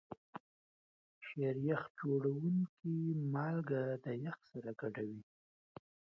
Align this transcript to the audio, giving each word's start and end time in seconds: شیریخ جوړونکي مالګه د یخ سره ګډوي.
شیریخ 1.27 1.81
جوړونکي 1.99 2.95
مالګه 3.33 3.83
د 4.03 4.05
یخ 4.25 4.37
سره 4.51 4.71
ګډوي. 4.81 5.21